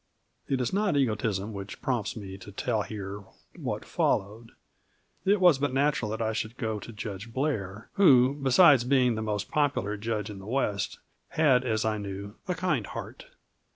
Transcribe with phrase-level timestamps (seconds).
[0.47, 4.53] It is not egotism which prompts me to tell here of what followed.
[5.25, 9.21] It was but natural that I should go to Judge Blair, who, besides being the
[9.21, 10.97] most popular Judge in the West,
[11.29, 13.27] had, as I knew, a kind heart.